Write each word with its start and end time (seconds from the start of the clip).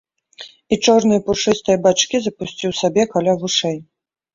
І 0.73 0.79
чорныя 0.85 1.21
пушыстыя 1.29 1.77
бачкі 1.85 2.17
запусціў 2.31 2.77
сабе 2.83 3.03
каля 3.17 3.41
вушэй. 3.43 3.77